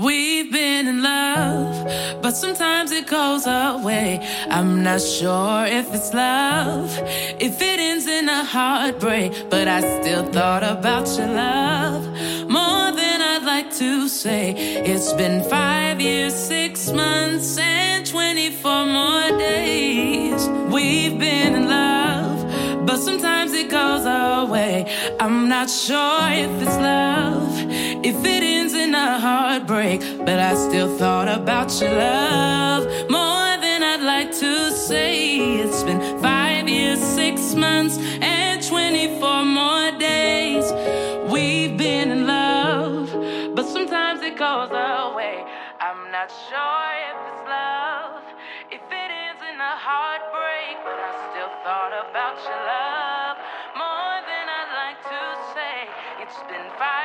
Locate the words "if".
5.66-5.92, 7.38-7.60, 26.46-26.52, 28.10-28.18, 47.10-47.18, 48.76-48.84